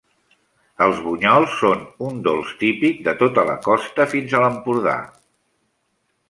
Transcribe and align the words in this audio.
Els 0.85 1.01
bunyols 1.07 1.57
són 1.59 1.83
un 2.07 2.17
dolç 2.29 2.55
típic 2.63 3.05
de 3.09 3.13
tota 3.21 3.45
la 3.51 3.59
costa, 3.67 4.09
fins 4.15 4.35
a 4.37 4.43
l'Empordà. 4.47 4.97